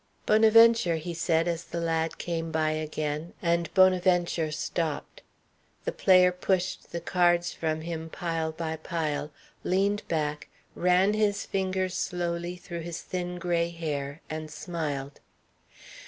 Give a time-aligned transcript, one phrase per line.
[0.25, 5.21] "Bonaventure," he said, as the lad came by again; and Bonaventure stopped.
[5.85, 9.29] The player pushed the cards from him, pile by pile,
[9.63, 15.19] leaned back, ran his fingers slowly through his thin gray hair, and smiled.